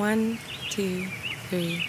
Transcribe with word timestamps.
One, 0.00 0.38
two, 0.70 1.04
three. 1.50 1.86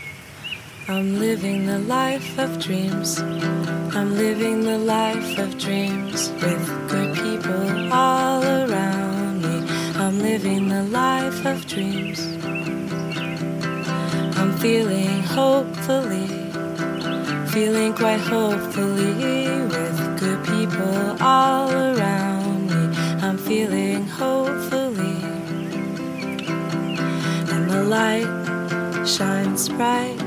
I'm 0.89 1.17
living 1.17 1.65
the 1.65 1.79
life 1.79 2.37
of 2.37 2.59
dreams. 2.59 3.21
I'm 3.21 4.17
living 4.17 4.65
the 4.65 4.77
life 4.77 5.39
of 5.39 5.57
dreams 5.57 6.29
with 6.43 6.89
good 6.89 7.15
people 7.15 7.93
all 7.93 8.43
around 8.43 9.41
me. 9.43 9.65
I'm 9.95 10.19
living 10.19 10.67
the 10.67 10.83
life 10.83 11.45
of 11.45 11.65
dreams. 11.65 12.19
I'm 14.37 14.57
feeling 14.57 15.23
hopefully, 15.23 16.27
feeling 17.47 17.93
quite 17.93 18.19
hopefully 18.19 19.45
with 19.71 20.19
good 20.19 20.43
people 20.43 21.15
all 21.23 21.71
around 21.71 22.67
me. 22.71 22.83
I'm 23.25 23.37
feeling 23.37 24.05
hopefully, 24.05 24.40
light 27.91 29.05
shines 29.05 29.67
bright 29.67 30.17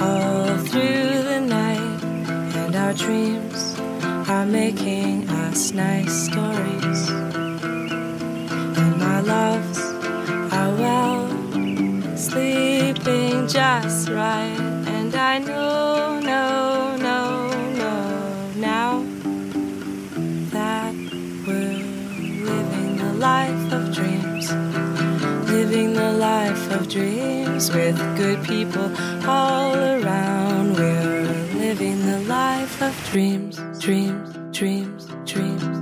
all 0.00 0.56
through 0.68 1.12
the 1.30 1.40
night, 1.40 2.02
and 2.56 2.74
our 2.74 2.94
dreams 2.94 3.78
are 4.30 4.46
making 4.46 5.28
us 5.44 5.72
nice 5.72 6.14
stories. 6.28 7.00
And 8.80 8.92
my 8.98 9.20
loves 9.20 9.78
are 10.58 10.72
well, 10.82 11.28
sleeping 12.16 13.46
just 13.46 14.08
right, 14.08 14.58
and 14.96 15.14
I 15.14 15.38
know, 15.38 15.75
life 26.26 26.72
of 26.72 26.88
dreams 26.88 27.70
with 27.70 27.96
good 28.16 28.42
people 28.42 28.86
all 29.28 29.76
around. 29.76 30.74
We're 30.74 31.22
living 31.64 31.98
the 32.04 32.20
life 32.38 32.82
of 32.82 32.94
dreams, 33.12 33.54
dreams, 33.78 34.28
dreams. 35.30 35.75